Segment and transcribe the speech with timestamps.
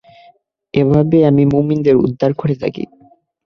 [0.73, 2.83] এভাবেই আমি মুমিনদের উদ্ধার করে থাকি।